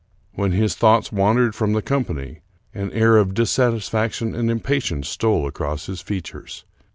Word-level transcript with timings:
When 0.33 0.51
his 0.53 0.73
thoughts 0.73 1.11
wandered 1.11 1.53
from 1.53 1.73
the 1.73 1.83
company, 1.83 2.39
an 2.73 2.91
air 2.91 3.17
of 3.17 3.35
dissatis 3.35 3.87
faction 3.87 4.33
and 4.33 4.49
impatience 4.49 5.07
stole 5.07 5.45
across 5.47 5.85
his 5.85 6.01
features. 6.01 6.65